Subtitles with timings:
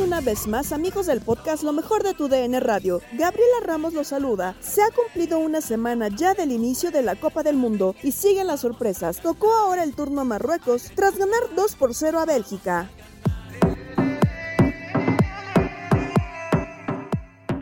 [0.00, 3.00] Una vez más amigos del podcast Lo mejor de tu DN Radio.
[3.12, 4.56] Gabriela Ramos los saluda.
[4.58, 8.46] Se ha cumplido una semana ya del inicio de la Copa del Mundo y siguen
[8.46, 9.20] las sorpresas.
[9.20, 12.90] Tocó ahora el turno a Marruecos tras ganar 2 por 0 a Bélgica.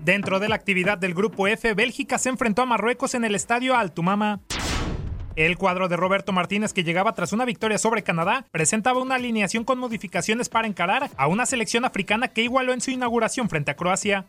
[0.03, 3.77] Dentro de la actividad del Grupo F, Bélgica se enfrentó a Marruecos en el estadio
[3.77, 4.41] Altumama.
[5.34, 9.65] El cuadro de Roberto Martínez, que llegaba tras una victoria sobre Canadá, presentaba una alineación
[9.65, 13.75] con modificaciones para encarar a una selección africana que igualó en su inauguración frente a
[13.75, 14.26] Croacia.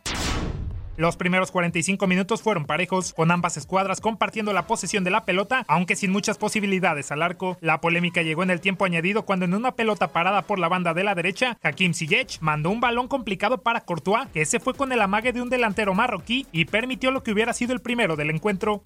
[0.96, 5.64] Los primeros 45 minutos fueron parejos, con ambas escuadras compartiendo la posesión de la pelota,
[5.66, 7.58] aunque sin muchas posibilidades al arco.
[7.60, 10.94] La polémica llegó en el tiempo añadido cuando en una pelota parada por la banda
[10.94, 14.92] de la derecha, Hakim Ziyech mandó un balón complicado para Courtois, que se fue con
[14.92, 18.30] el amague de un delantero marroquí y permitió lo que hubiera sido el primero del
[18.30, 18.80] encuentro.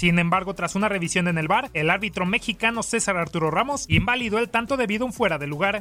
[0.00, 4.38] Sin embargo, tras una revisión en el bar, el árbitro mexicano César Arturo Ramos invalidó
[4.38, 5.78] el tanto debido a un fuera de lugar.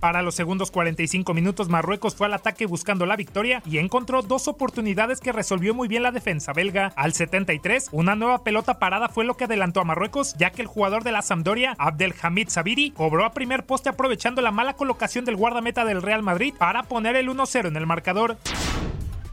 [0.00, 4.48] Para los segundos 45 minutos, Marruecos fue al ataque buscando la victoria y encontró dos
[4.48, 6.90] oportunidades que resolvió muy bien la defensa belga.
[6.96, 10.66] Al 73, una nueva pelota parada fue lo que adelantó a Marruecos, ya que el
[10.66, 15.36] jugador de la Sampdoria, Abdelhamid Sabiri, cobró a primer poste aprovechando la mala colocación del
[15.36, 18.38] guardameta del Real Madrid para poner el 1-0 en el marcador.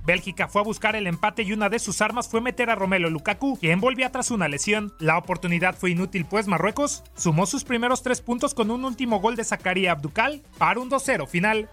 [0.06, 3.10] Bélgica fue a buscar el empate y una de sus armas fue meter a Romelo
[3.10, 4.94] Lukaku, quien volvía tras una lesión.
[5.00, 9.36] La oportunidad fue inútil pues Marruecos sumó sus primeros tres puntos con un último gol
[9.36, 11.70] de Zakaria Abdukal para un 2-0 final.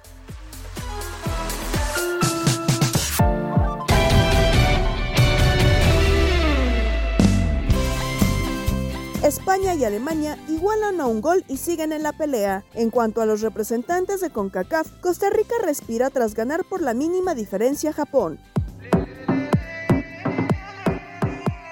[9.32, 12.64] España y Alemania igualan a un gol y siguen en la pelea.
[12.74, 17.34] En cuanto a los representantes de CONCACAF, Costa Rica respira tras ganar por la mínima
[17.34, 18.38] diferencia a Japón.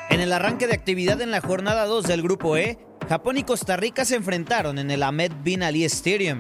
[0.08, 2.79] En el arranque de actividad en la jornada 2 del Grupo E,
[3.11, 6.38] Japón y Costa Rica se enfrentaron en el Ahmed Bin Ali Stadium.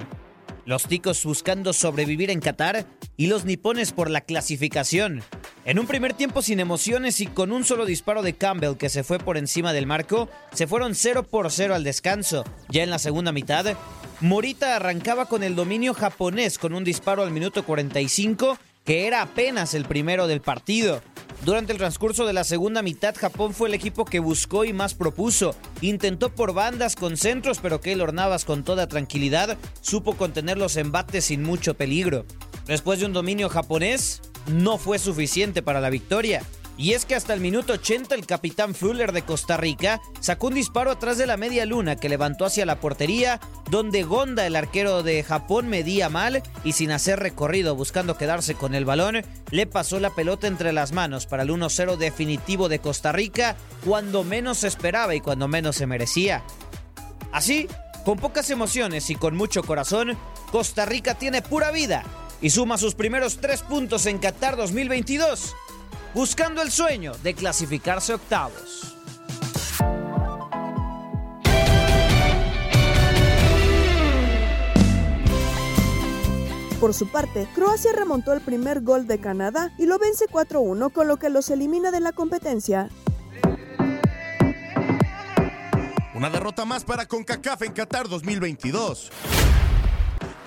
[0.64, 2.86] Los ticos buscando sobrevivir en Qatar
[3.18, 5.22] y los nipones por la clasificación.
[5.66, 9.04] En un primer tiempo sin emociones y con un solo disparo de Campbell que se
[9.04, 12.44] fue por encima del marco, se fueron 0 por 0 al descanso.
[12.70, 13.66] Ya en la segunda mitad,
[14.20, 19.74] Morita arrancaba con el dominio japonés con un disparo al minuto 45 que era apenas
[19.74, 21.02] el primero del partido.
[21.44, 24.94] Durante el transcurso de la segunda mitad, Japón fue el equipo que buscó y más
[24.94, 25.54] propuso.
[25.82, 31.26] Intentó por bandas con centros, pero Keylor Navas con toda tranquilidad supo contener los embates
[31.26, 32.24] sin mucho peligro.
[32.66, 36.42] Después de un dominio japonés, no fue suficiente para la victoria.
[36.80, 40.54] Y es que hasta el minuto 80 el capitán Fuller de Costa Rica sacó un
[40.54, 43.38] disparo atrás de la media luna que levantó hacia la portería,
[43.68, 48.74] donde Gonda, el arquero de Japón, medía mal y sin hacer recorrido buscando quedarse con
[48.74, 53.12] el balón, le pasó la pelota entre las manos para el 1-0 definitivo de Costa
[53.12, 56.42] Rica cuando menos se esperaba y cuando menos se merecía.
[57.30, 57.68] Así,
[58.06, 60.16] con pocas emociones y con mucho corazón,
[60.50, 62.04] Costa Rica tiene pura vida
[62.40, 65.54] y suma sus primeros tres puntos en Qatar 2022
[66.14, 68.96] buscando el sueño de clasificarse octavos.
[76.80, 81.08] Por su parte, Croacia remontó el primer gol de Canadá y lo vence 4-1, con
[81.08, 82.88] lo que los elimina de la competencia.
[86.14, 89.10] Una derrota más para CONCACAF en Qatar 2022.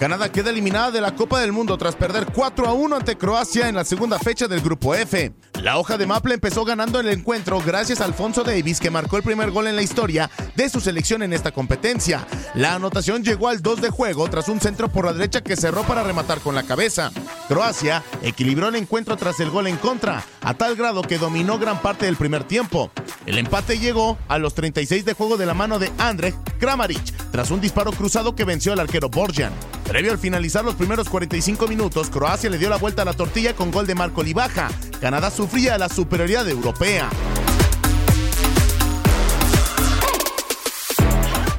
[0.04, 3.70] Canadá queda eliminada de la Copa del Mundo tras perder 4 a 1 ante Croacia
[3.70, 5.32] en la segunda fecha del Grupo F.
[5.62, 9.24] La hoja de Maple empezó ganando el encuentro gracias a Alfonso Davis que marcó el
[9.24, 12.28] primer gol en la historia de su selección en esta competencia.
[12.54, 15.84] La anotación llegó al 2 de juego tras un centro por la derecha que cerró
[15.84, 17.10] para rematar con la cabeza.
[17.48, 21.82] Croacia equilibró el encuentro tras el gol en contra, a tal grado que dominó gran
[21.82, 22.92] parte del primer tiempo.
[23.26, 27.52] El empate llegó a los 36 de juego de la mano de Andrej Kramaric tras
[27.52, 29.54] un disparo cruzado que venció al arquero Borjan.
[29.94, 33.56] Previo al finalizar los primeros 45 minutos, Croacia le dio la vuelta a la tortilla
[33.56, 34.72] con gol de Marco Libaja.
[35.00, 37.12] Canadá sufría la superioridad europea.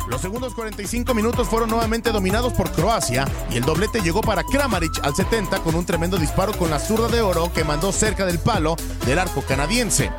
[0.08, 5.04] Los segundos 45 minutos fueron nuevamente dominados por Croacia y el doblete llegó para Kramaric
[5.04, 8.40] al 70 con un tremendo disparo con la zurda de oro que mandó cerca del
[8.40, 8.74] palo
[9.06, 10.10] del arco canadiense.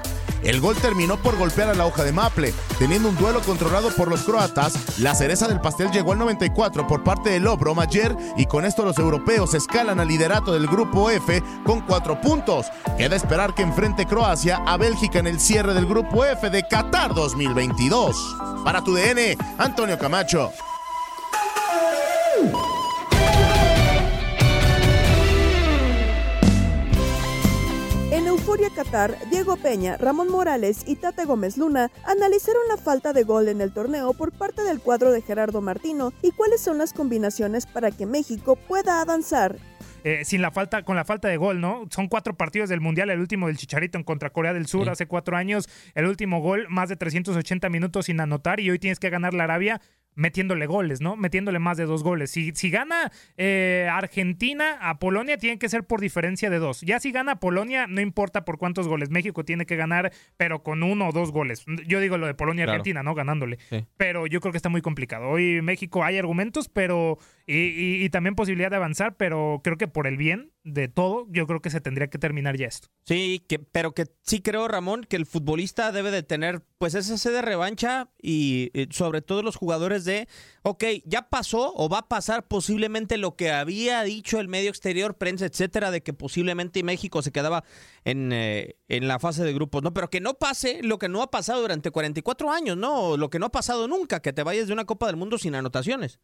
[0.43, 2.53] El gol terminó por golpear a la hoja de Maple.
[2.77, 7.03] Teniendo un duelo controlado por los croatas, la cereza del pastel llegó al 94 por
[7.03, 11.41] parte de Lobro Mayer y con esto los europeos escalan al liderato del grupo F
[11.65, 12.67] con cuatro puntos.
[12.97, 17.13] Queda esperar que enfrente Croacia a Bélgica en el cierre del grupo F de Qatar
[17.13, 18.35] 2022.
[18.63, 20.51] Para tu DN, Antonio Camacho.
[28.45, 33.47] Euforia Qatar, Diego Peña, Ramón Morales y Tate Gómez Luna analizaron la falta de gol
[33.47, 37.65] en el torneo por parte del cuadro de Gerardo Martino y cuáles son las combinaciones
[37.65, 39.57] para que México pueda avanzar.
[40.03, 41.87] Eh, sin la falta, con la falta de gol, ¿no?
[41.89, 45.07] Son cuatro partidos del Mundial, el último del Chicharito en contra Corea del Sur hace
[45.07, 49.09] cuatro años, el último gol, más de 380 minutos sin anotar y hoy tienes que
[49.09, 49.81] ganar la Arabia
[50.15, 51.15] metiéndole goles, ¿no?
[51.15, 52.31] Metiéndole más de dos goles.
[52.31, 56.81] Si, si gana eh, Argentina a Polonia, tiene que ser por diferencia de dos.
[56.81, 59.09] Ya si gana Polonia, no importa por cuántos goles.
[59.09, 61.65] México tiene que ganar, pero con uno o dos goles.
[61.87, 63.13] Yo digo lo de Polonia-Argentina, ¿no?
[63.13, 63.59] Ganándole.
[63.97, 65.27] Pero yo creo que está muy complicado.
[65.27, 67.17] Hoy México hay argumentos, pero.
[67.47, 71.45] Y, y también posibilidad de avanzar, pero creo que por el bien de todo, yo
[71.45, 72.89] creo que se tendría que terminar ya esto.
[73.05, 77.17] Sí, que, pero que sí creo, Ramón, que el futbolista debe de tener pues ese
[77.17, 80.27] sed de revancha y, y sobre todo los jugadores de,
[80.63, 85.17] ok, ya pasó o va a pasar posiblemente lo que había dicho el medio exterior,
[85.17, 87.63] prensa, etcétera, de que posiblemente México se quedaba
[88.03, 89.93] en, eh, en la fase de grupos, ¿no?
[89.93, 93.17] Pero que no pase lo que no ha pasado durante 44 años, ¿no?
[93.17, 95.55] Lo que no ha pasado nunca, que te vayas de una Copa del Mundo sin
[95.55, 96.19] anotaciones.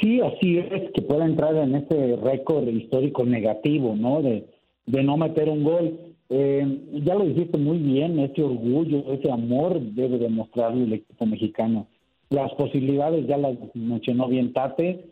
[0.00, 4.22] Sí, así es, que pueda entrar en ese récord histórico negativo, ¿no?
[4.22, 4.46] De,
[4.86, 6.07] de no meter un gol.
[6.30, 11.86] Eh, ya lo dijiste muy bien, ese orgullo, ese amor debe demostrarle el equipo mexicano.
[12.30, 15.08] Las posibilidades ya las mencionó bien Tate,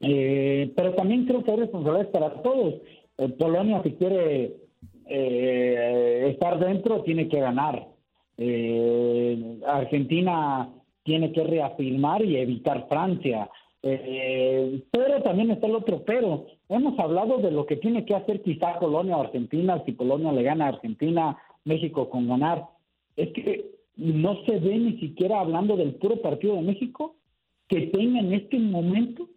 [0.00, 2.74] eh, pero también creo que hay responsabilidades para todos.
[3.18, 4.56] Eh, Polonia, si quiere
[5.06, 7.88] eh, estar dentro, tiene que ganar.
[9.66, 10.68] Argentina
[11.02, 13.50] tiene que reafirmar y evitar Francia.
[13.80, 16.46] Pero también está el otro pero.
[16.68, 20.42] Hemos hablado de lo que tiene que hacer quizá Polonia o Argentina, si Polonia le
[20.42, 22.66] gana a Argentina, México con ganar.
[23.16, 27.16] Es que no se ve ni siquiera hablando del puro partido de México
[27.68, 29.28] que tenga en este momento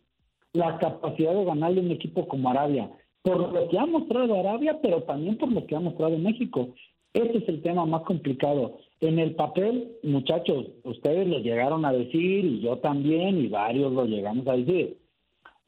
[0.53, 2.89] la capacidad de ganarle un equipo como Arabia.
[3.21, 6.73] Por lo que ha mostrado Arabia, pero también por lo que ha mostrado México.
[7.13, 8.79] Ese es el tema más complicado.
[9.00, 14.05] En el papel, muchachos, ustedes lo llegaron a decir y yo también y varios lo
[14.05, 14.97] llegamos a decir.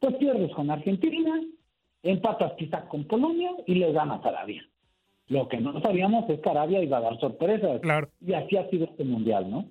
[0.00, 1.42] Pues pierdes con Argentina,
[2.04, 4.62] empatas quizás con Polonia y le ganas a Arabia.
[5.26, 7.80] Lo que no sabíamos es que Arabia iba a dar sorpresas.
[7.80, 8.10] Claro.
[8.20, 9.68] Y así ha sido este mundial, ¿no?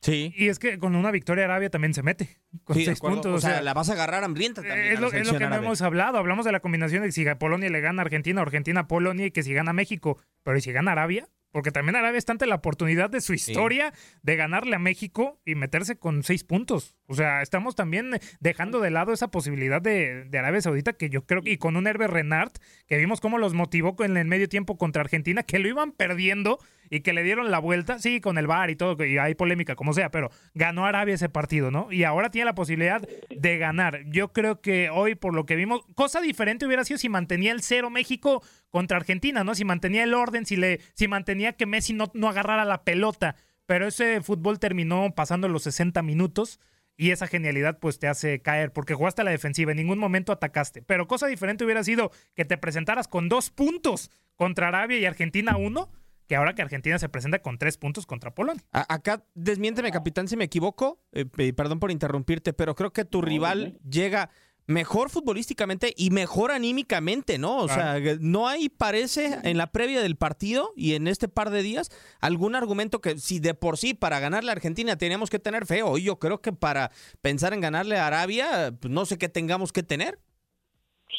[0.00, 0.32] Sí.
[0.36, 2.38] Y es que con una victoria Arabia también se mete.
[2.64, 3.26] Con Sí, seis puntos.
[3.26, 4.92] O sea, la vas a agarrar hambrienta también.
[4.92, 6.16] es lo, es lo que no hemos hablado.
[6.16, 8.88] Hablamos de la combinación de que si Polonia le gana a Argentina, o Argentina a
[8.88, 10.18] Polonia y que si gana México.
[10.42, 11.28] Pero ¿y si gana Arabia?
[11.52, 13.92] Porque también Arabia está ante la oportunidad de su historia
[14.22, 16.94] de ganarle a México y meterse con seis puntos.
[17.06, 21.26] O sea, estamos también dejando de lado esa posibilidad de, de Arabia Saudita que yo
[21.26, 22.52] creo que, y con un Hervé Renard,
[22.86, 26.58] que vimos cómo los motivó en el medio tiempo contra Argentina, que lo iban perdiendo
[26.90, 29.76] y que le dieron la vuelta, sí, con el VAR y todo, y hay polémica,
[29.76, 31.90] como sea, pero ganó Arabia ese partido, ¿no?
[31.92, 34.02] Y ahora tiene la posibilidad de ganar.
[34.06, 37.62] Yo creo que hoy, por lo que vimos, cosa diferente hubiera sido si mantenía el
[37.62, 39.54] cero México contra Argentina, ¿no?
[39.54, 43.36] Si mantenía el orden, si, le, si mantenía que Messi no, no agarrara la pelota.
[43.66, 46.58] Pero ese fútbol terminó pasando los 60 minutos
[46.96, 50.32] y esa genialidad pues te hace caer porque jugaste a la defensiva, en ningún momento
[50.32, 50.82] atacaste.
[50.82, 55.56] Pero cosa diferente hubiera sido que te presentaras con dos puntos contra Arabia y Argentina
[55.56, 55.88] uno,
[56.30, 58.62] que ahora que Argentina se presenta con tres puntos contra Polonia.
[58.70, 61.00] A- acá, desmiénteme, capitán, si me equivoco.
[61.10, 64.30] eh, perdón por interrumpirte, pero creo que tu rival llega
[64.68, 67.56] mejor futbolísticamente y mejor anímicamente, ¿no?
[67.56, 71.64] O sea, no hay, parece, en la previa del partido y en este par de
[71.64, 75.66] días, algún argumento que si de por sí para ganarle a Argentina teníamos que tener
[75.66, 79.28] feo, y yo creo que para pensar en ganarle a Arabia, pues no sé qué
[79.28, 80.20] tengamos que tener.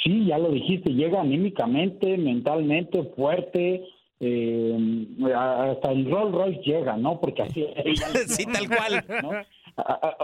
[0.06, 3.82] Sí, ya lo dijiste, llega anímicamente, mentalmente, fuerte,
[4.22, 7.20] eh, hasta el Rolls Royce llega, ¿no?
[7.20, 7.66] Porque así
[8.28, 9.04] Sí, tal cual.
[9.24, 9.30] ¿no?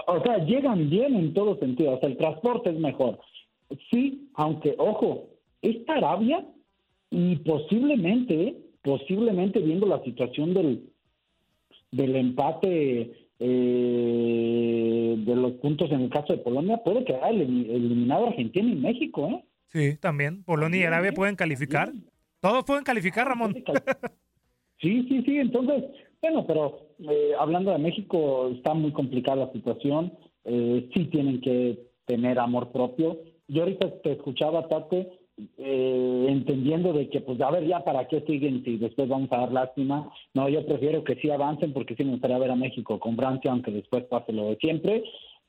[0.08, 3.20] O sea, llegan bien en todo sentido, hasta el transporte es mejor.
[3.92, 5.28] Sí, aunque, ojo,
[5.62, 6.46] esta Arabia
[7.10, 10.84] y posiblemente, posiblemente viendo la situación del,
[11.92, 18.28] del empate eh, de los puntos en el caso de Polonia, puede quedar elim- eliminado
[18.28, 19.44] Argentina y México, ¿eh?
[19.72, 20.44] Sí, también.
[20.44, 21.92] Polonia y Arabia pueden calificar.
[22.42, 23.56] Todos pueden calificar, Ramón.
[24.80, 25.38] Sí, sí, sí.
[25.40, 25.86] Entonces,
[26.22, 30.14] bueno, pero eh, hablando de México, está muy complicada la situación.
[30.46, 33.18] Eh, sí tienen que tener amor propio.
[33.48, 35.10] Yo ahorita te escuchaba, Tate,
[35.58, 39.38] eh, entendiendo de que, pues, a ver, ya para qué siguen si después vamos a
[39.38, 40.12] dar lástima.
[40.34, 43.52] No, yo prefiero que sí avancen porque sí me gustaría ver a México con Francia,
[43.52, 45.04] aunque después pase lo de siempre,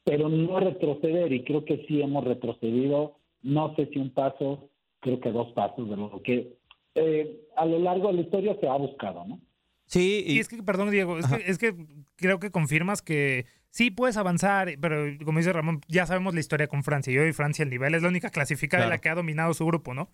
[0.05, 3.17] pero no retroceder y creo que sí hemos retrocedido.
[3.43, 4.69] No sé si un paso,
[5.01, 6.58] creo que dos pasos de lo que
[6.95, 9.41] eh, a lo largo de la historia se ha buscado, ¿no?
[9.87, 11.75] Sí, y, es que, perdón, Diego, es que, es que
[12.17, 16.67] creo que confirmas que sí puedes avanzar, pero como dice Ramón, ya sabemos la historia
[16.67, 17.11] con Francia.
[17.13, 19.01] Y hoy Francia, el nivel es la única clasificada de la Claro.
[19.03, 20.11] que ha dominado su grupo, ¿no?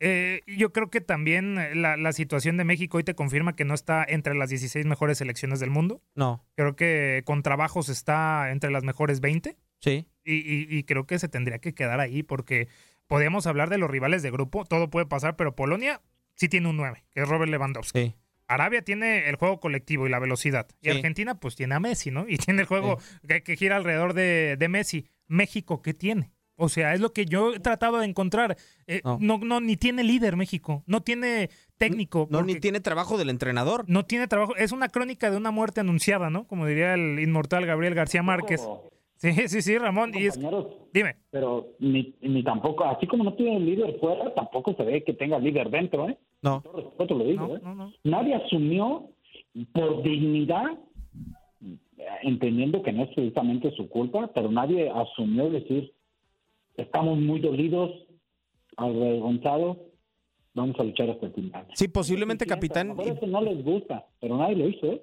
[0.00, 3.74] Eh, yo creo que también la, la situación de México hoy te confirma que no
[3.74, 6.00] está entre las 16 mejores selecciones del mundo.
[6.14, 6.42] No.
[6.54, 9.56] Creo que con trabajos está entre las mejores 20.
[9.80, 10.06] Sí.
[10.24, 12.68] Y, y- y creo que se tendría que quedar ahí porque
[13.08, 16.00] podemos hablar de los rivales de grupo, todo puede pasar, pero Polonia
[16.38, 18.14] sí tiene un 9, que es Robert Lewandowski.
[18.46, 20.66] Arabia tiene el juego colectivo y la velocidad.
[20.80, 20.96] Y Sí.
[20.96, 22.24] Argentina, pues tiene a Messi, ¿no?
[22.28, 25.06] Y tiene el juego que, que gira alrededor de, de Messi.
[25.26, 26.32] México, ¿qué tiene?
[26.60, 28.56] O sea, es lo que yo he tratado de encontrar.
[28.86, 29.38] Eh, no.
[29.38, 30.82] No, ni tiene líder México.
[30.86, 32.26] No tiene técnico.
[32.30, 33.84] No, ni tiene trabajo del entrenador.
[33.86, 34.56] No tiene trabajo.
[34.56, 36.48] Es una crónica de una muerte anunciada, ¿no?
[36.48, 38.60] Como diría el inmortal Gabriel García Márquez.
[39.18, 40.12] Sí, sí, sí, Ramón.
[40.14, 40.38] Y es,
[40.92, 41.16] dime.
[41.30, 45.40] Pero ni, ni tampoco, así como no tiene líder fuera, tampoco se ve que tenga
[45.40, 46.16] líder dentro, ¿eh?
[46.40, 46.62] No.
[46.62, 47.60] Con todo respeto lo digo, ¿eh?
[48.04, 49.10] Nadie asumió
[49.72, 50.66] por dignidad,
[52.22, 55.92] entendiendo que no es precisamente su culpa, pero nadie asumió decir,
[56.76, 57.90] estamos muy dolidos,
[58.76, 59.78] avergonzados,
[60.54, 61.66] vamos a luchar hasta el final.
[61.74, 62.94] Sí, posiblemente, capitán.
[63.00, 65.02] Eso no les gusta, pero nadie lo hizo, ¿eh?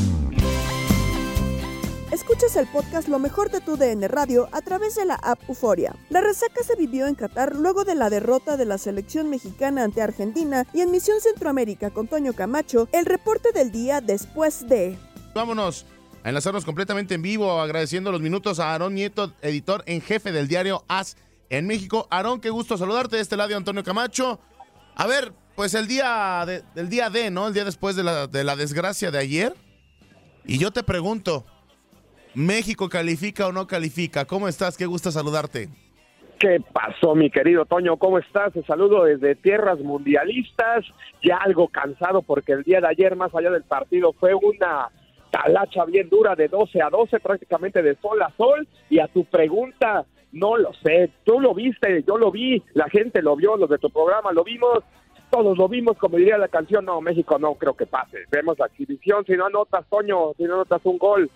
[2.11, 5.95] Escuchas el podcast Lo mejor de tu DN Radio a través de la app Euforia.
[6.09, 10.01] La resaca se vivió en Qatar luego de la derrota de la selección mexicana ante
[10.01, 14.97] Argentina y en Misión Centroamérica con Toño Camacho, el reporte del día después de...
[15.33, 15.85] Vámonos
[16.25, 20.49] a enlazarnos completamente en vivo, agradeciendo los minutos a Aarón Nieto, editor en jefe del
[20.49, 21.15] diario AS
[21.49, 22.09] en México.
[22.11, 24.37] Aarón, qué gusto saludarte de este lado, Antonio Camacho.
[24.95, 27.47] A ver, pues el día de, día D, ¿no?
[27.47, 29.55] El día después de de la desgracia de ayer.
[30.43, 31.45] Y yo te pregunto,
[32.33, 34.25] ¿México califica o no califica?
[34.25, 34.77] ¿Cómo estás?
[34.77, 35.69] Qué gusto saludarte.
[36.39, 37.97] ¿Qué pasó, mi querido Toño?
[37.97, 38.53] ¿Cómo estás?
[38.53, 40.85] Te saludo desde tierras mundialistas,
[41.21, 44.89] ya algo cansado porque el día de ayer, más allá del partido, fue una
[45.29, 48.67] talacha bien dura de 12 a 12, prácticamente de sol a sol.
[48.89, 53.21] Y a tu pregunta, no lo sé, tú lo viste, yo lo vi, la gente
[53.21, 54.79] lo vio, los de tu programa lo vimos,
[55.29, 58.17] todos lo vimos, como diría la canción, no, México no creo que pase.
[58.31, 61.29] Vemos la exhibición, si no anotas, Toño, si no anotas un gol,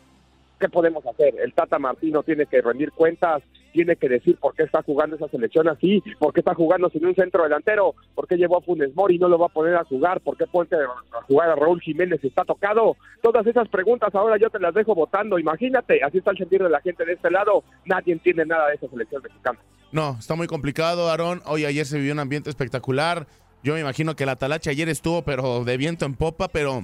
[0.59, 1.35] ¿qué podemos hacer?
[1.39, 3.43] El Tata Martino tiene que rendir cuentas,
[3.73, 7.05] tiene que decir por qué está jugando esa selección así, por qué está jugando sin
[7.05, 9.75] un centro delantero, por qué llevó a Funes Mori y no lo va a poner
[9.75, 10.77] a jugar, por qué puede
[11.27, 12.95] jugar a Raúl Jiménez si está tocado.
[13.21, 15.37] Todas esas preguntas ahora yo te las dejo votando.
[15.37, 17.63] Imagínate, así está el sentir de la gente de este lado.
[17.85, 19.59] Nadie entiende nada de esa selección mexicana.
[19.91, 21.41] No, está muy complicado, Aarón.
[21.45, 23.27] Hoy ayer se vivió un ambiente espectacular.
[23.63, 26.83] Yo me imagino que la talacha ayer estuvo, pero de viento en popa, pero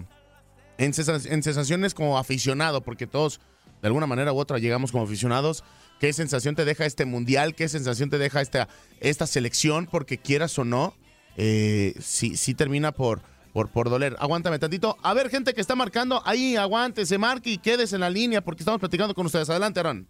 [0.78, 3.40] en sensaciones como aficionado, porque todos
[3.82, 5.64] de alguna manera u otra llegamos como aficionados.
[6.00, 7.56] ¿Qué sensación te deja este mundial?
[7.56, 8.68] ¿Qué sensación te deja esta,
[9.00, 9.88] esta selección?
[9.88, 10.94] Porque quieras o no,
[11.38, 13.22] eh, sí, sí termina por,
[13.54, 14.16] por, por doler.
[14.20, 14.98] Aguántame tantito.
[15.04, 18.62] A ver, gente que está marcando, ahí aguántese, marque y quedes en la línea porque
[18.62, 19.50] estamos platicando con ustedes.
[19.50, 20.08] Adelante, Aaron.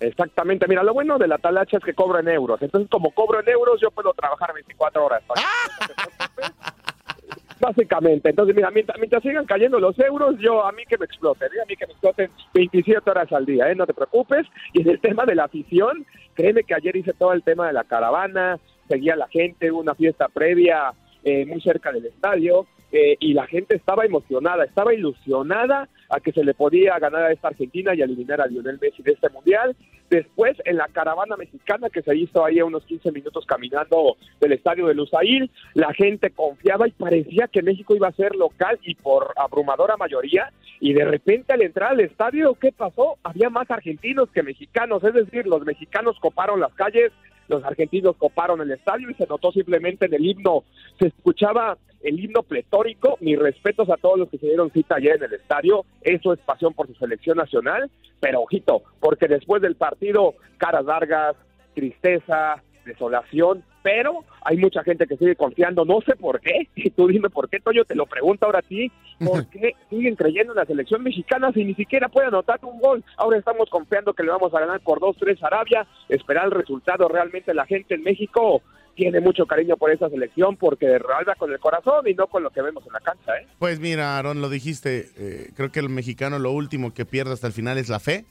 [0.00, 2.60] Exactamente, mira, lo bueno de la talacha es que cobro en euros.
[2.60, 5.22] Entonces, como cobro en euros, yo puedo trabajar 24 horas.
[7.64, 11.48] Básicamente, entonces mira, mientras, mientras, sigan cayendo los euros, yo a mí que me exploten,
[11.48, 11.62] ¿eh?
[11.62, 13.74] a mí que me exploten 27 horas al día, ¿eh?
[13.74, 14.46] no te preocupes.
[14.74, 16.04] Y en el tema de la afición,
[16.34, 20.28] créeme que ayer hice todo el tema de la caravana, seguía la gente, una fiesta
[20.28, 20.92] previa
[21.22, 26.32] eh, muy cerca del estadio, eh, y la gente estaba emocionada, estaba ilusionada a que
[26.32, 29.76] se le podía ganar a esta Argentina y eliminar a Lionel Messi de este mundial.
[30.10, 34.52] Después, en la caravana mexicana que se hizo ahí a unos 15 minutos caminando del
[34.52, 38.94] estadio de Lusail, la gente confiaba y parecía que México iba a ser local y
[38.94, 40.52] por abrumadora mayoría.
[40.80, 43.16] Y de repente, al entrar al estadio, ¿qué pasó?
[43.22, 47.12] Había más argentinos que mexicanos, es decir, los mexicanos coparon las calles,
[47.48, 50.64] los argentinos coparon el estadio y se notó simplemente en el himno,
[50.98, 55.16] se escuchaba el himno pletórico, mis respetos a todos los que se dieron cita ayer
[55.16, 59.76] en el estadio, eso es pasión por su selección nacional, pero ojito, porque después del
[59.76, 61.36] partido, caras largas,
[61.74, 67.08] tristeza, desolación, pero hay mucha gente que sigue confiando, no sé por qué, y tú
[67.08, 68.90] dime por qué, Toño, te lo pregunto ahora a ti,
[69.24, 73.04] ¿por qué siguen creyendo en la selección mexicana si ni siquiera puede anotar un gol?
[73.16, 77.08] Ahora estamos confiando que le vamos a ganar por 2-3 a Arabia, esperar el resultado,
[77.08, 78.62] realmente la gente en México
[78.94, 82.50] tiene mucho cariño por esa selección porque realza con el corazón y no con lo
[82.50, 83.46] que vemos en la cancha, ¿eh?
[83.58, 87.46] Pues mira, Aaron, lo dijiste, eh, creo que el mexicano lo último que pierde hasta
[87.46, 88.24] el final es la fe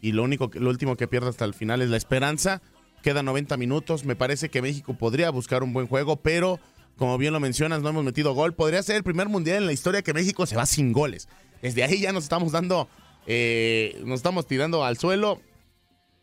[0.00, 2.62] y lo único que, lo último que pierde hasta el final es la esperanza
[3.02, 4.04] Quedan 90 minutos.
[4.04, 6.60] Me parece que México podría buscar un buen juego, pero
[6.96, 8.54] como bien lo mencionas, no hemos metido gol.
[8.54, 11.28] Podría ser el primer mundial en la historia que México se va sin goles.
[11.62, 12.88] Desde ahí ya nos estamos dando,
[13.26, 15.40] eh, nos estamos tirando al suelo.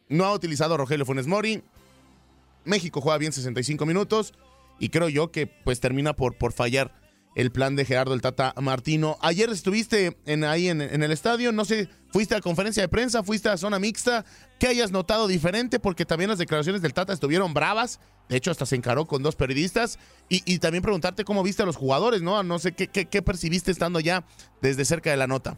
[0.09, 1.63] No ha utilizado Rogelio Funes Mori.
[2.65, 4.33] México juega bien 65 minutos
[4.79, 6.91] y creo yo que pues termina por, por fallar
[7.35, 9.17] el plan de Gerardo el Tata Martino.
[9.21, 13.49] Ayer estuviste en, ahí en, el estadio, no sé, fuiste a conferencia de prensa, fuiste
[13.49, 14.25] a zona mixta,
[14.57, 15.79] ¿qué hayas notado diferente?
[15.79, 19.35] Porque también las declaraciones del Tata estuvieron bravas, de hecho hasta se encaró con dos
[19.35, 22.41] periodistas, y, también preguntarte cómo viste a los jugadores, ¿no?
[22.41, 24.25] No sé, ¿qué, qué, qué percibiste estando ya
[24.61, 25.57] desde cerca de la nota?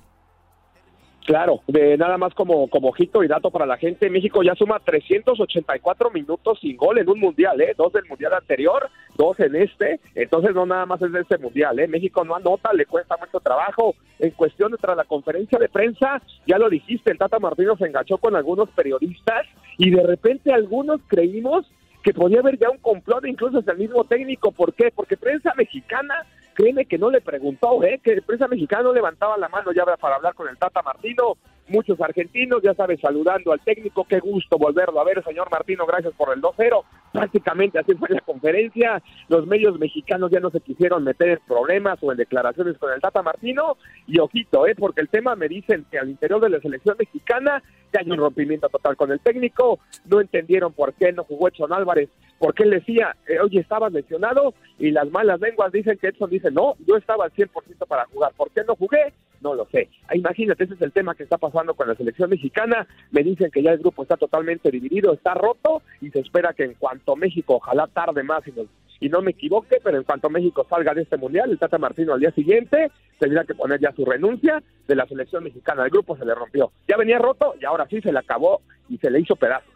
[1.27, 4.79] Claro, de nada más como, como ojito y dato para la gente, México ya suma
[4.79, 7.73] 384 minutos sin gol en un mundial, ¿eh?
[7.77, 11.79] Dos del mundial anterior, dos en este, entonces no nada más es de este mundial,
[11.79, 11.87] ¿eh?
[11.89, 13.93] México no anota, le cuesta mucho trabajo.
[14.19, 17.87] En cuestión de tras la conferencia de prensa, ya lo dijiste, el Tata Martino se
[17.87, 19.45] enganchó con algunos periodistas
[19.77, 21.69] y de repente algunos creímos
[22.03, 24.53] que podía haber ya un complot incluso hasta el mismo técnico.
[24.53, 24.93] ¿Por qué?
[24.95, 26.25] Porque prensa mexicana
[26.57, 28.01] créeme que no le preguntó, ¿eh?
[28.03, 31.37] que la prensa mexicana no levantaba la mano ya para hablar con el Tata Martino.
[31.69, 34.05] Muchos argentinos, ya sabes, saludando al técnico.
[34.05, 35.85] Qué gusto volverlo a ver, señor Martino.
[35.85, 36.83] Gracias por el 2-0.
[37.11, 39.01] Prácticamente así fue la conferencia.
[39.27, 43.01] Los medios mexicanos ya no se quisieron meter en problemas o en declaraciones con el
[43.01, 43.77] Tata Martino.
[44.07, 44.75] Y ojito, ¿eh?
[44.75, 47.61] porque el tema me dicen que al interior de la selección mexicana
[47.93, 49.79] ya hay un rompimiento total con el técnico.
[50.05, 54.53] No entendieron por qué no jugó Edson Álvarez porque él decía, eh, oye, estaba lesionado
[54.77, 57.49] y las malas lenguas dicen que Edson dice, no, yo estaba al 100%
[57.87, 58.33] para jugar.
[58.35, 59.13] ¿Por qué no jugué?
[59.41, 59.89] No lo sé.
[60.07, 62.87] Ah, imagínate, ese es el tema que está pasando con la selección mexicana.
[63.11, 66.63] Me dicen que ya el grupo está totalmente dividido, está roto y se espera que
[66.63, 68.53] en cuanto México, ojalá tarde más y,
[68.99, 72.13] y no me equivoque, pero en cuanto México salga de este mundial, el Tata Martino
[72.13, 75.83] al día siguiente tendría que poner ya su renuncia de la selección mexicana.
[75.83, 76.71] El grupo se le rompió.
[76.87, 79.73] Ya venía roto y ahora sí se le acabó y se le hizo pedazos.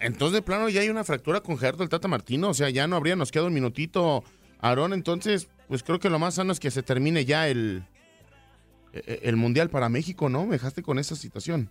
[0.00, 2.50] Entonces, de plano, ya hay una fractura con Gerardo el Tata Martino.
[2.50, 4.22] O sea, ya no habría, nos queda un minutito
[4.60, 7.84] Aarón, entonces, pues creo que lo más sano es que se termine ya el,
[8.92, 10.46] el Mundial para México, ¿no?
[10.46, 11.70] Me dejaste con esa situación.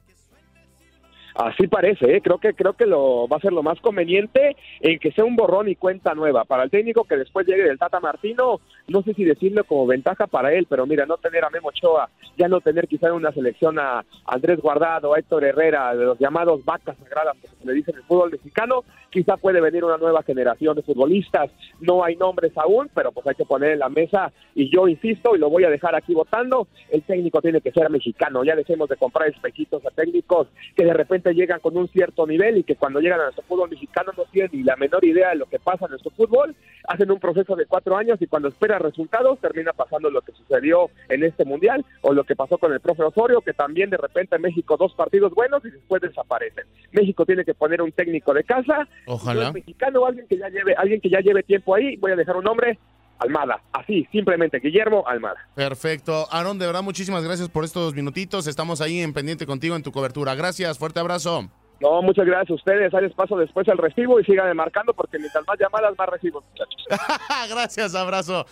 [1.38, 2.22] Así parece, ¿eh?
[2.22, 5.36] creo que creo que lo va a ser lo más conveniente en que sea un
[5.36, 8.60] borrón y cuenta nueva para el técnico que después llegue del Tata Martino.
[8.88, 12.10] No sé si decirlo como ventaja para él, pero mira, no tener a Memo Ochoa,
[12.38, 16.18] ya no tener quizá en una selección a Andrés Guardado, a Héctor Herrera, de los
[16.18, 19.98] llamados vacas sagradas que se le dice en el fútbol mexicano, quizá puede venir una
[19.98, 21.52] nueva generación de futbolistas.
[21.80, 25.36] No hay nombres aún, pero pues hay que poner en la mesa y yo insisto
[25.36, 28.44] y lo voy a dejar aquí votando, el técnico tiene que ser mexicano.
[28.44, 32.58] Ya dejemos de comprar espejitos a técnicos que de repente llegan con un cierto nivel
[32.58, 35.36] y que cuando llegan a nuestro fútbol mexicano no tienen ni la menor idea de
[35.36, 36.56] lo que pasa en nuestro fútbol,
[36.88, 40.90] hacen un proceso de cuatro años y cuando espera resultados termina pasando lo que sucedió
[41.10, 44.36] en este mundial o lo que pasó con el profe Osorio, que también de repente
[44.36, 46.66] en México dos partidos buenos y después desaparecen.
[46.92, 49.52] México tiene que poner un técnico de casa, Ojalá.
[49.52, 52.38] mexicano o alguien que ya lleve, alguien que ya lleve tiempo ahí, voy a dejar
[52.38, 52.78] un nombre,
[53.20, 55.38] Almada, así, simplemente Guillermo Almada.
[55.56, 56.28] Perfecto.
[56.32, 58.48] Aaron, de verdad, muchísimas gracias por estos minutitos.
[58.48, 60.36] Estamos ahí en pendiente contigo en tu cobertura.
[60.36, 61.50] Gracias, fuerte abrazo.
[61.80, 62.94] No, muchas gracias a ustedes.
[62.94, 66.44] Ahí les paso después el recibo y sigan marcando porque mientras más llamadas, más recibo,
[66.50, 66.86] muchachos.
[67.50, 68.46] gracias, abrazo.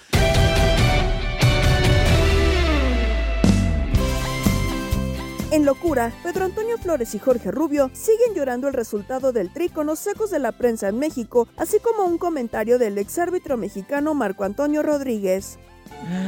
[5.52, 9.86] En locura, Pedro Antonio Flores y Jorge Rubio siguen llorando el resultado del tri con
[9.86, 14.44] los secos de la prensa en México, así como un comentario del exárbitro mexicano Marco
[14.44, 15.60] Antonio Rodríguez.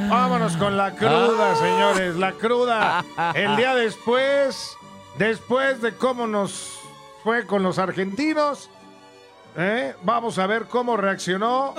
[0.08, 3.04] Vámonos con la cruda, señores, la cruda.
[3.34, 4.78] El día después,
[5.18, 6.80] después de cómo nos
[7.24, 8.70] fue con los argentinos,
[9.58, 9.96] ¿eh?
[10.04, 11.74] vamos a ver cómo reaccionó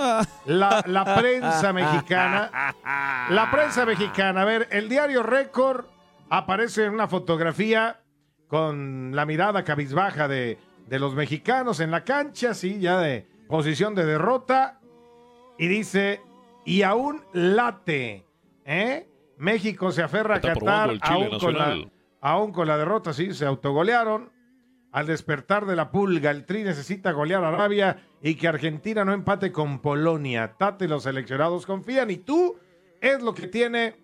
[0.45, 2.75] la, la prensa mexicana.
[3.31, 5.85] La prensa mexicana, a ver, el diario Récord
[6.31, 8.01] aparece en una fotografía
[8.47, 13.95] con la mirada cabizbaja de, de los mexicanos en la cancha, sí, ya de posición
[13.95, 14.81] de derrota,
[15.59, 16.21] y dice,
[16.65, 18.25] y aún late,
[18.65, 19.09] ¿eh?
[19.39, 21.77] México se aferra a Qatar, aún con, la,
[22.21, 24.31] aún con la derrota, sí, se autogolearon.
[24.91, 29.13] Al despertar de la pulga, el Tri necesita golear a Arabia y que Argentina no
[29.13, 30.55] empate con Polonia.
[30.59, 32.11] Tate los seleccionados confían.
[32.11, 32.57] Y tú
[33.01, 33.97] es lo que tiene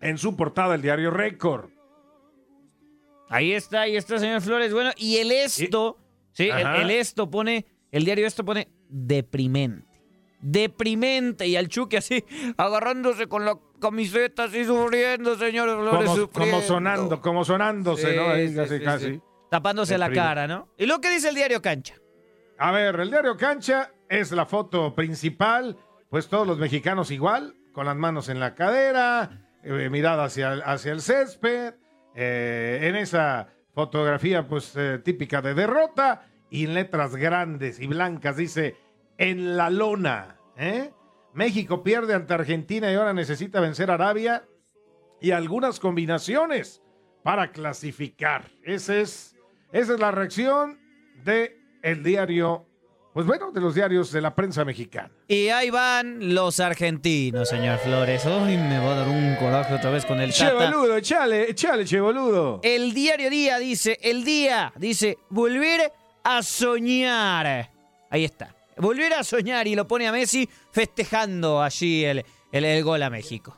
[0.00, 1.70] en su portada el diario Récord.
[3.28, 4.72] Ahí está, ahí está, señor Flores.
[4.72, 5.98] Bueno, y el esto,
[6.32, 9.86] sí, el, esto pone, el diario esto pone deprimente.
[10.40, 11.46] Deprimente.
[11.46, 12.24] Y al Chucky así,
[12.56, 16.08] agarrándose con la camiseta, así sufriendo, señor Flores.
[16.08, 16.56] Como, sufriendo.
[16.56, 18.30] como sonando, como sonándose, Sí, ¿no?
[18.30, 19.20] Ahí sí, casi.
[19.48, 20.68] Tapándose la cara, ¿no?
[20.76, 21.94] ¿Y lo que dice el diario Cancha?
[22.58, 25.76] A ver, el diario Cancha es la foto principal,
[26.08, 30.62] pues todos los mexicanos igual, con las manos en la cadera, eh, mirada hacia, el-
[30.64, 31.74] hacia el césped,
[32.14, 38.36] eh, en esa fotografía pues eh, típica de derrota y en letras grandes y blancas
[38.36, 38.76] dice
[39.18, 40.90] en la lona, ¿eh?
[41.32, 44.44] México pierde ante Argentina y ahora necesita vencer a Arabia
[45.20, 46.82] y algunas combinaciones
[47.22, 48.50] para clasificar.
[48.64, 49.36] Es, esa
[49.72, 50.80] es la reacción
[51.22, 52.66] de el diario,
[53.12, 55.10] pues bueno, de los diarios de la prensa mexicana.
[55.28, 58.24] Y ahí van los argentinos, señor Flores.
[58.26, 60.70] Uy, me va a dar un coraje otra vez con el Che, Tata.
[60.70, 62.60] boludo, echale, echale, che, boludo.
[62.62, 65.92] El diario Día dice, el día dice, volver
[66.24, 67.70] a soñar.
[68.10, 68.54] Ahí está.
[68.76, 73.10] Volver a soñar y lo pone a Messi festejando allí el, el, el gol a
[73.10, 73.56] México.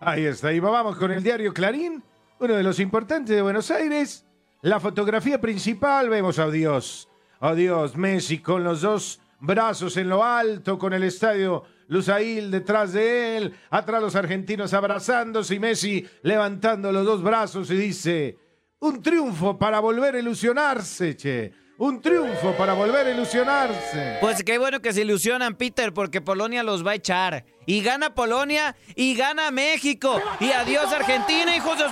[0.00, 2.02] Ahí está, y vamos con el diario Clarín,
[2.40, 4.24] uno de los importantes de Buenos Aires.
[4.62, 7.08] La fotografía principal, vemos a Dios,
[7.42, 12.92] a Dios, Messi con los dos brazos en lo alto, con el estadio Lusail detrás
[12.92, 18.38] de él, atrás los argentinos abrazándose y Messi levantando los dos brazos y dice,
[18.78, 24.18] un triunfo para volver a ilusionarse, che, un triunfo para volver a ilusionarse.
[24.20, 27.44] Pues qué bueno que se ilusionan, Peter, porque Polonia los va a echar.
[27.66, 30.20] Y gana Polonia y gana México.
[30.38, 31.84] Y adiós Argentina, hijos de...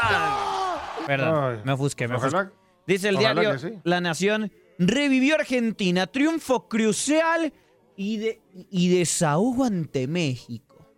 [0.00, 0.32] Ay,
[1.06, 2.63] Perdón, Ay, me ofusqué, me ojalá- ofusqué.
[2.86, 3.78] Dice el ojalá diario sí.
[3.84, 7.52] La Nación, revivió Argentina, triunfo crucial
[7.96, 10.92] y, de, y desahogo ante México.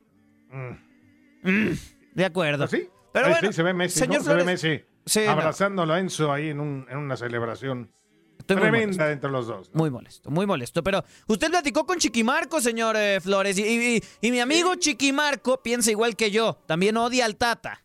[1.42, 1.72] Mm,
[2.14, 2.66] de acuerdo.
[2.66, 2.88] ¿Sí?
[3.12, 4.24] Pero bueno, sí, se ve Messi, señor ¿no?
[4.24, 4.80] Se ve Messi
[5.28, 7.92] abrazándolo a Enzo ahí en, un- en una celebración
[8.38, 9.70] Estoy tremenda entre los dos.
[9.72, 10.82] Muy molesto, muy molesto.
[10.82, 13.62] Pero usted platicó con Chiquimarco, señor eh, Flores, y,
[13.96, 16.58] y- y mi amigo Chiquimarco piensa igual que yo.
[16.66, 17.82] También odia al Tata.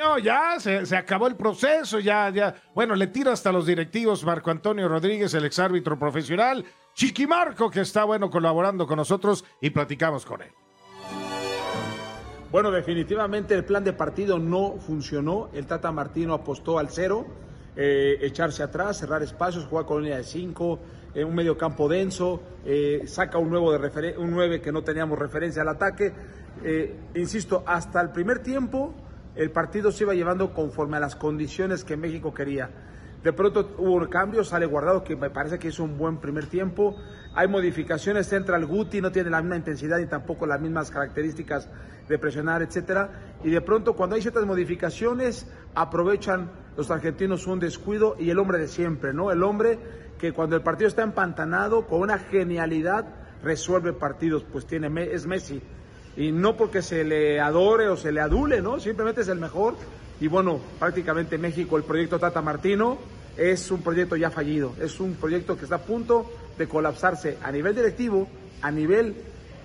[0.00, 2.54] No, ya se, acabó el proceso, ya, ya.
[2.74, 8.04] Bueno, le tiro hasta los directivos Marco Antonio Rodríguez, el exárbitro profesional, Chiquimarco, que está,
[8.04, 10.48] bueno, colaborando con nosotros y platicamos con él.
[12.50, 15.50] Bueno, definitivamente el plan de partido no funcionó.
[15.52, 17.26] El Tata Martino apostó al cero,
[17.76, 20.78] eh, echarse atrás, cerrar espacios, jugar con línea de cinco,
[21.14, 25.18] eh, un medio campo denso, eh, saca un, nuevo de un 9 que no teníamos
[25.18, 26.10] referencia al ataque.
[26.64, 28.94] Eh, insisto, hasta el primer tiempo
[29.36, 32.70] el partido se iba llevando conforme a las condiciones que México quería.
[33.22, 36.46] De pronto hubo un cambio, sale guardado, que me parece que hizo un buen primer
[36.46, 36.96] tiempo.
[37.34, 41.68] Hay modificaciones, entra el Guti, no tiene la misma intensidad y tampoco las mismas características
[42.08, 43.36] de presionar, etcétera.
[43.44, 48.58] Y de pronto, cuando hay ciertas modificaciones, aprovechan los argentinos un descuido y el hombre
[48.58, 49.30] de siempre, ¿no?
[49.30, 49.78] El hombre
[50.18, 53.04] que cuando el partido está empantanado, con una genialidad,
[53.42, 55.62] resuelve partidos, pues tiene, es Messi.
[56.20, 58.78] Y no porque se le adore o se le adule, ¿no?
[58.78, 59.74] Simplemente es el mejor.
[60.20, 62.98] Y bueno, prácticamente México, el proyecto Tata Martino,
[63.38, 64.74] es un proyecto ya fallido.
[64.78, 68.28] Es un proyecto que está a punto de colapsarse a nivel directivo,
[68.60, 69.14] a nivel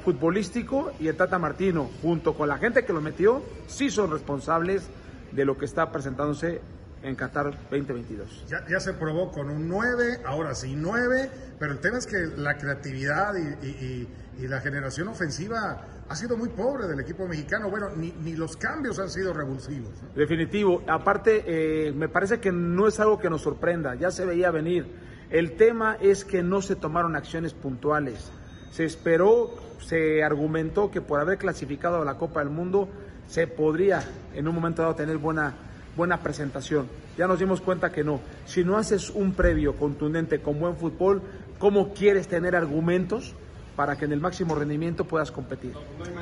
[0.05, 4.87] futbolístico y el Tata Martino, junto con la gente que lo metió, sí son responsables
[5.33, 6.61] de lo que está presentándose
[7.05, 8.45] en Qatar 2022.
[8.47, 12.17] Ya, ya se probó con un 9, ahora sí 9, pero el tema es que
[12.37, 14.07] la creatividad y,
[14.47, 17.69] la generación ofensiva ha sido muy pobre del equipo mexicano.
[17.69, 19.91] Bueno, ni, ni los cambios han sido revulsivos.
[20.15, 20.83] Definitivo.
[20.87, 24.85] Aparte, eh, me parece que no es algo que nos sorprenda, ya se veía venir.
[25.29, 28.31] El tema es que no se tomaron acciones puntuales.
[28.69, 32.89] Se esperó, se argumentó que por haber clasificado a la Copa del Mundo
[33.27, 35.55] se podría en un momento dado tener buena,
[35.95, 36.87] buena presentación.
[37.17, 38.19] Ya nos dimos cuenta que no.
[38.45, 41.21] Si no haces un previo contundente con buen fútbol,
[41.57, 43.33] ¿cómo quieres tener argumentos
[43.75, 45.73] para que en el máximo rendimiento puedas competir?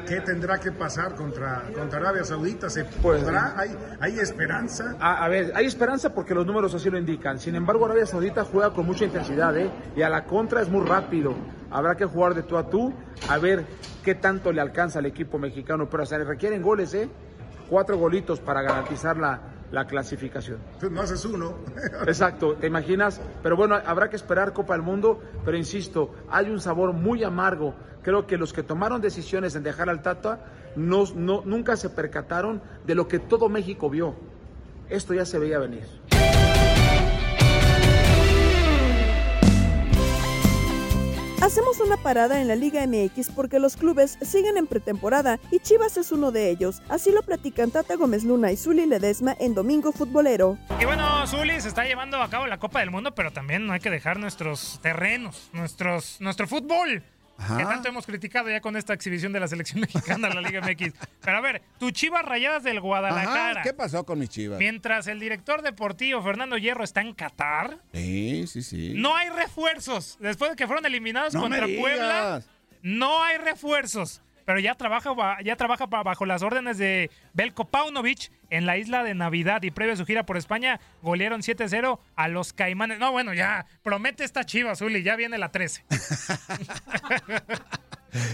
[0.08, 2.70] ¿Qué tendrá que pasar contra, contra Arabia Saudita?
[2.70, 3.54] ¿Se Pues, podrá?
[3.58, 4.96] ¿Hay, hay esperanza?
[5.00, 7.40] A, a ver, hay esperanza porque los números así lo indican.
[7.40, 9.70] Sin embargo, Arabia Saudita juega con mucha intensidad, ¿eh?
[9.96, 11.34] Y a la contra es muy rápido.
[11.72, 12.94] Habrá que jugar de tú a tú
[13.30, 13.66] a ver
[14.04, 15.88] qué tanto le alcanza al equipo mexicano.
[15.90, 17.10] Pero se le requieren goles, ¿eh?
[17.70, 20.60] Cuatro golitos para garantizar la, la clasificación.
[20.92, 21.56] No haces uno.
[22.08, 23.20] Exacto, ¿te imaginas?
[23.42, 27.74] Pero bueno, habrá que esperar Copa del Mundo, pero insisto, hay un sabor muy amargo.
[28.04, 32.62] Creo que los que tomaron decisiones en dejar al Tata no, no- nunca se percataron
[32.86, 34.14] de lo que todo México vio.
[34.90, 35.88] Esto ya se veía venir.
[41.44, 45.98] Hacemos una parada en la Liga MX porque los clubes siguen en pretemporada y Chivas
[45.98, 46.82] es uno de ellos.
[46.88, 50.58] Así lo platican Tata Gómez Luna y Zuli Ledesma en Domingo Futbolero.
[50.80, 53.74] Y bueno, Zuli se está llevando a cabo la Copa del Mundo, pero también no
[53.74, 57.04] hay que dejar nuestros terrenos, nuestros, nuestro fútbol.
[57.38, 57.58] Ajá.
[57.58, 60.62] Que tanto hemos criticado ya con esta exhibición de la selección mexicana en la Liga
[60.62, 60.94] MX.
[61.22, 63.52] Pero a ver, tu Chivas Rayadas del Guadalajara.
[63.52, 64.60] Ajá, ¿Qué pasó con mis chivas?
[64.60, 68.94] Mientras el director deportivo Fernando Hierro está en Qatar, Sí, sí, sí.
[68.96, 70.18] no hay refuerzos.
[70.20, 72.42] Después de que fueron eliminados No contra Puebla,
[72.82, 74.22] no hay refuerzos.
[74.46, 79.04] Pero ya trabaja, ba- ya trabaja bajo las órdenes de Belko Paunovic en la isla
[79.04, 83.00] de Navidad y previo a su gira por España golearon 7-0 a los Caimanes.
[83.00, 85.86] No, bueno, ya promete esta chiva, Zuli, ya viene la 13.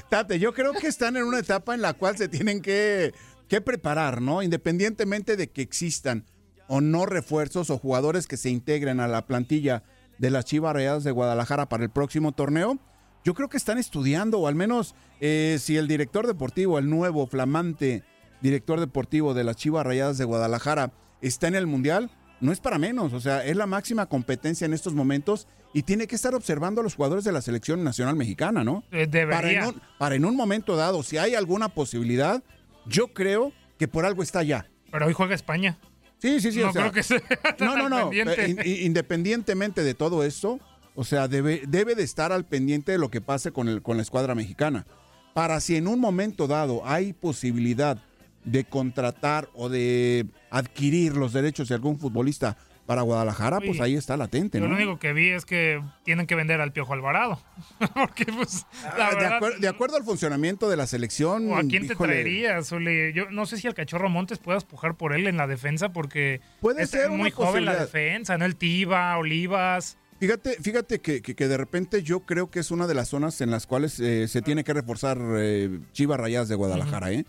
[0.10, 3.14] Tate, yo creo que están en una etapa en la cual se tienen que,
[3.48, 4.42] que preparar, ¿no?
[4.44, 6.26] Independientemente de que existan
[6.68, 9.84] o no refuerzos o jugadores que se integren a la plantilla
[10.18, 12.78] de las Chivas Rayadas de Guadalajara para el próximo torneo,
[13.24, 17.28] yo creo que están estudiando, o al menos eh, si el director deportivo, el nuevo
[17.28, 18.04] flamante
[18.42, 22.78] director deportivo de las Chivas Rayadas de Guadalajara está en el Mundial, no es para
[22.78, 26.80] menos, o sea, es la máxima competencia en estos momentos y tiene que estar observando
[26.80, 28.84] a los jugadores de la selección nacional mexicana, ¿no?
[28.92, 29.36] Eh, debería.
[29.38, 32.42] Para en, un, para en un momento dado, si hay alguna posibilidad,
[32.86, 34.68] yo creo que por algo está ya.
[34.90, 35.78] Pero hoy juega España.
[36.18, 36.60] Sí, sí, sí.
[36.62, 37.22] No o sea, creo que sea
[37.60, 38.12] No, no, no.
[38.12, 40.60] eh, in- in- independientemente de todo esto,
[40.96, 43.98] o sea, debe, debe de estar al pendiente de lo que pase con, el, con
[43.98, 44.86] la escuadra mexicana.
[45.34, 47.98] Para si en un momento dado hay posibilidad
[48.44, 54.18] de contratar o de adquirir los derechos de algún futbolista para Guadalajara, pues ahí está
[54.18, 54.68] latente, ¿no?
[54.68, 57.40] lo único que vi es que tienen que vender al Piojo Alvarado.
[57.94, 58.66] Porque, pues,
[58.98, 61.52] la Ah, de, verdad, acuer- de acuerdo al funcionamiento de la selección.
[61.52, 62.72] ¿O a quién te traerías?
[62.72, 63.14] Ole?
[63.14, 66.42] Yo no sé si al Cachorro Montes puedas pujar por él en la defensa porque
[66.62, 68.46] Puede es ser muy joven la defensa, ¿no?
[68.46, 70.00] El Tiva, Olivas.
[70.20, 73.40] Fíjate, fíjate que, que- que de repente yo creo que es una de las zonas
[73.42, 77.26] en las cuales eh, se tiene que reforzar eh, Chivas Rayadas de Guadalajara, ¿eh?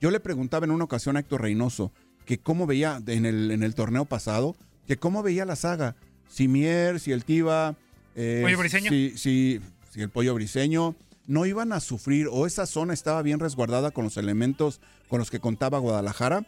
[0.00, 1.90] Yo le preguntaba en una ocasión a Héctor Reynoso
[2.26, 4.54] que cómo veía en el, en el torneo pasado,
[4.86, 5.96] que cómo veía la saga.
[6.28, 7.76] Si Mier, si el Tiva,
[8.14, 8.90] eh, Pollo Briseño.
[8.90, 9.60] Si, si-
[9.90, 10.94] si el pollo briseño,
[11.26, 15.30] no iban a sufrir o esa zona estaba bien resguardada con los elementos con los
[15.30, 16.46] que contaba Guadalajara.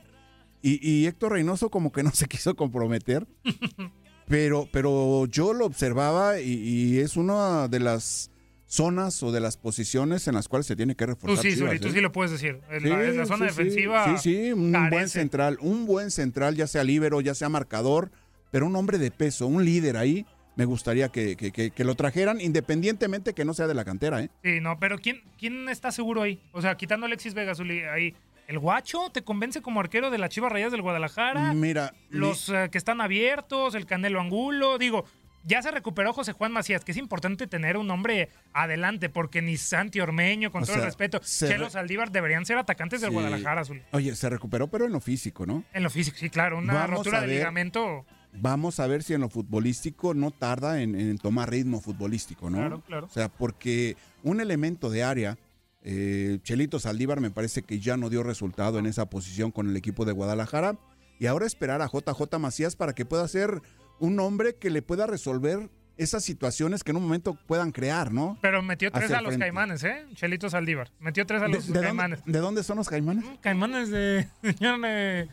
[0.62, 3.27] Y, y Héctor Reynoso como que no se quiso comprometer.
[4.31, 8.31] Pero, pero yo lo observaba y, y es una de las
[8.66, 11.43] zonas o de las posiciones en las cuales se tiene que Tú reforzar.
[11.45, 11.93] sí, Chivas, tú ¿eh?
[11.93, 12.61] sí lo puedes decir.
[12.71, 14.16] En Sí, la, en la zona sí, defensiva.
[14.19, 18.12] Sí, sí, un buen central, un buen central, ya sea líbero, ya sea marcador,
[18.53, 20.25] pero un hombre de peso, un líder ahí.
[20.57, 24.21] me gustaría que, que- que- que lo trajeran, independientemente que no sea de la cantera,
[24.23, 24.31] ¿eh?
[24.45, 26.38] Sí, no, pero ¿quién, ¿quién está seguro ahí?
[26.53, 27.53] O sea, quitando a Alexis Vega
[27.95, 28.14] ahí.
[28.51, 31.55] ¿El Guacho te convence como arquero de las Chivas Rayas del Guadalajara?
[31.55, 35.05] Mira, Los eh, que están abiertos, el Canelo Angulo, digo,
[35.45, 39.57] ya se recuperó José Juan Macías, que es importante tener un hombre adelante, porque ni
[39.57, 43.15] Santi Ormeño, con O todo el respeto, Chelo re- Saldívar deberían ser atacantes del Sí.
[43.15, 43.83] Guadalajara, Zuli.
[43.93, 45.63] Oye, se recuperó, pero en lo físico, ¿no?
[45.73, 48.05] En lo físico, sí, claro, una Vamos rotura de ligamento.
[48.33, 52.59] Vamos a ver si en lo futbolístico no tarda en, en tomar ritmo futbolístico, ¿no?
[52.59, 53.07] Claro, claro.
[53.07, 55.39] O sea, porque un elemento de área,
[55.83, 59.77] eh, Chelito Saldívar me parece que ya no dio resultado en esa posición con el
[59.77, 60.79] equipo de Guadalajara.
[61.19, 63.61] Y ahora esperar a JJ Macías para que pueda ser
[63.99, 68.38] un hombre que le pueda resolver esas situaciones que en un momento puedan crear, ¿no?
[68.40, 69.45] Pero metió tres Hacia a los frente.
[69.45, 70.07] Caimanes, ¿eh?
[70.14, 70.90] Chelito Saldívar.
[70.99, 72.21] Metió tres a ¿De, los de Caimanes.
[72.25, 73.23] de dónde son los caimanes?
[73.43, 74.27] Caimanes de.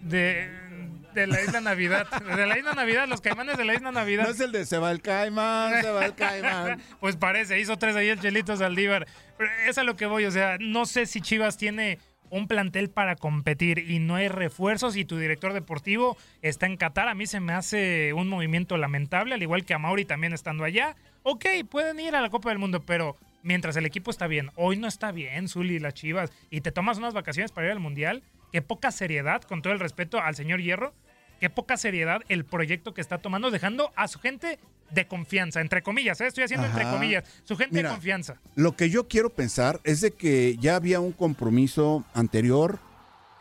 [0.00, 0.66] de.
[1.14, 2.06] De la isla Navidad.
[2.36, 4.24] De la isla Navidad, los caimanes de la isla Navidad.
[4.24, 6.82] No es el de se va el caimán, se va el caimán.
[7.00, 9.06] pues parece, hizo tres ahí el Chelito Saldívar.
[9.38, 11.98] Pero es a lo que voy, o sea, no sé si Chivas tiene
[12.30, 17.08] un plantel para competir y no hay refuerzos y tu director deportivo está en Qatar.
[17.08, 20.64] A mí se me hace un movimiento lamentable, al igual que a Mauri también estando
[20.64, 20.96] allá.
[21.22, 24.76] Ok, pueden ir a la Copa del Mundo, pero mientras el equipo está bien, hoy
[24.76, 28.22] no está bien, Zuli, las Chivas, y te tomas unas vacaciones para ir al Mundial,
[28.56, 30.94] qué poca seriedad, con todo el respeto al señor Hierro,
[31.40, 35.82] qué poca seriedad el proyecto que está tomando, dejando a su gente de confianza, entre
[35.82, 36.26] comillas, ¿eh?
[36.26, 38.40] estoy haciendo entre comillas, su gente Mira, de confianza.
[38.54, 42.78] Lo que yo quiero pensar es de que ya había un compromiso anterior.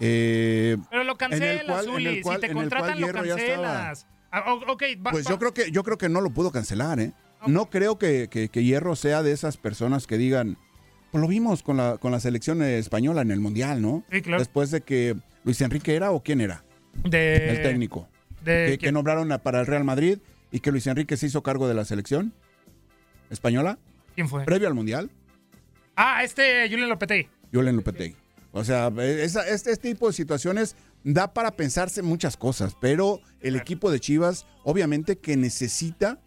[0.01, 1.85] eh, Pero lo cancelas,
[2.21, 4.05] cual- si te contratan, lo cancelas.
[4.33, 6.51] Ah, o- ok, va- Pues va- yo creo que yo creo que no lo pudo
[6.51, 7.13] cancelar, ¿eh?
[7.47, 10.57] No creo que, que- que Hierro sea de esas personas que digan,
[11.15, 14.03] pues lo vimos con la, con la selección española en el Mundial, ¿no?
[14.11, 14.39] Sí, claro.
[14.39, 16.65] Después de que Luis Enrique era o quién era,
[17.05, 18.09] de, el técnico,
[18.43, 20.17] de- que, que nombraron a- para el Real Madrid
[20.51, 22.33] y que Luis Enrique se hizo cargo de la selección
[23.29, 23.77] española
[24.13, 24.43] ¿Quién fue?
[24.43, 25.09] previo al Mundial,
[25.95, 27.29] Ah, este Julian Lopetegui.
[27.53, 28.17] Julen Lopetegui.
[28.51, 30.75] O sea, esa- este, este tipo de situaciones
[31.05, 36.19] da para pensarse muchas cosas, pero el equipo de Chivas obviamente que necesita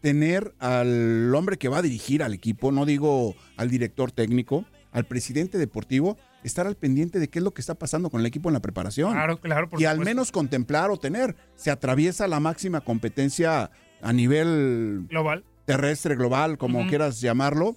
[0.00, 5.04] tener al hombre que va a dirigir al equipo, no digo al director técnico, al
[5.04, 8.48] presidente deportivo, estar al pendiente de qué es lo que está pasando con el equipo
[8.48, 9.12] en la preparación.
[9.12, 11.36] Claro, claro, por y al menos contemplar o tener.
[11.54, 13.70] Se atraviesa la máxima competencia
[14.02, 15.44] a nivel Global.
[15.66, 17.76] terrestre, global, como quieras llamarlo.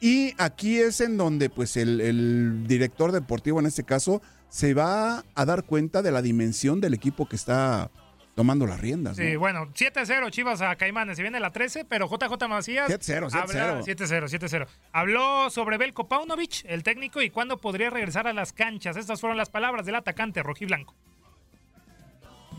[0.00, 5.24] Y aquí es en donde pues el, el director deportivo en este caso se va
[5.34, 7.90] a dar cuenta de la dimensión del equipo que está
[8.36, 9.18] tomando las riendas.
[9.18, 9.24] ¿no?
[9.24, 11.16] Sí, bueno, 7-0 Chivas a Caimanes.
[11.16, 12.88] Se viene la 13, pero JJ Macías.
[12.88, 13.34] 7-0, 7-0.
[13.34, 14.66] habla- 7-0, 7-0.
[14.92, 18.96] Habló sobre Belko Paunovic, el técnico, y cuándo podría regresar a las canchas.
[18.98, 20.94] Estas fueron las palabras del atacante rojiblanco.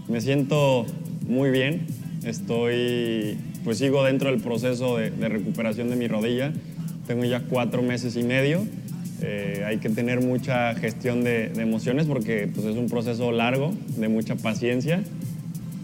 [0.08, 0.86] Me siento
[1.28, 1.86] muy bien.
[2.26, 6.54] Estoy, pues sigo dentro del proceso de, de recuperación de mi rodilla.
[7.06, 8.66] Tengo ya cuatro meses y medio.
[9.22, 13.74] Eh, hay que tener mucha gestión de, de emociones porque pues, es un proceso largo,
[13.96, 15.04] de mucha paciencia,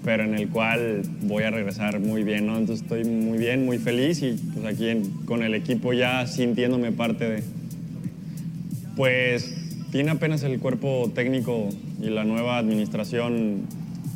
[0.03, 2.45] pero en el cual voy a regresar muy bien.
[2.47, 2.57] ¿no?
[2.57, 6.91] Entonces estoy muy bien, muy feliz y pues, aquí en- con el equipo ya sintiéndome
[6.91, 7.43] parte de,
[8.95, 9.53] pues
[9.91, 11.69] tiene apenas el cuerpo técnico
[12.01, 13.61] y la nueva administración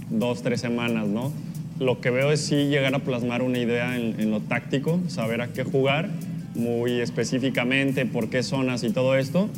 [0.10, 1.32] dos, tres semanas, ¿no?
[1.80, 5.41] Lo que veo es sí llegar a plasmar una idea en, en lo táctico, saber
[5.41, 6.10] a qué jugar
[6.56, 9.50] muy específicamente, por qué zonas y todo esto,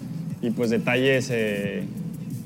[0.42, 1.84] y pues detalles eh,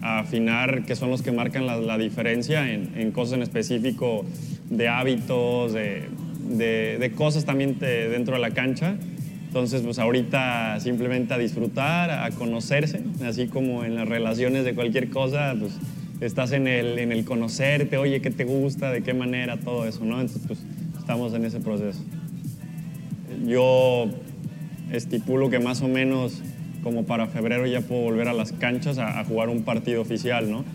[0.03, 4.25] a afinar que son los que marcan la, la diferencia en, en cosas en específico
[4.69, 6.03] de hábitos, de,
[6.49, 8.95] de- de cosas también de- dentro de la cancha.
[9.47, 15.09] Entonces, pues ahorita simplemente a disfrutar, a conocerse, así como en las relaciones de cualquier
[15.09, 15.73] cosa, pues
[16.21, 18.91] estás en el, en el conocerte, oye, ¿qué te gusta?
[18.91, 19.57] ¿De qué manera?
[19.57, 20.19] Todo eso, ¿no?
[20.19, 20.59] Entonces, pues
[20.99, 21.99] estamos en ese proceso.
[23.45, 24.09] Yo
[24.91, 26.41] estipulo que más o menos
[26.83, 30.65] como para febrero ya puedo volver a las canchas a, jugar un partido oficial, ¿no?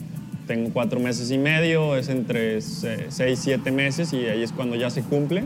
[0.47, 4.77] Tengo cuatro meses y medio, es entre se- seis, siete meses y ahí es cuando
[4.77, 5.45] ya se cumple.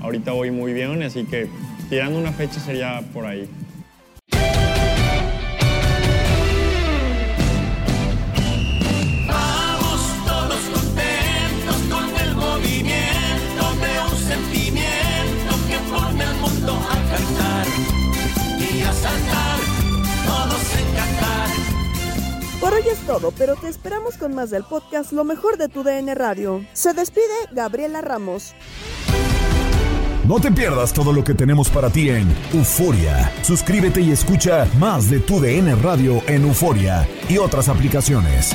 [0.00, 1.48] Ahorita voy muy bien, así que
[1.90, 3.48] tirando una fecha sería por ahí.
[22.88, 26.64] Es todo, pero te esperamos con más del podcast Lo mejor de tu DN Radio.
[26.72, 28.54] Se despide Gabriela Ramos.
[30.26, 33.32] No te pierdas todo lo que tenemos para ti en Euforia.
[33.42, 38.54] Suscríbete y escucha más de tu DN Radio en Euforia y otras aplicaciones.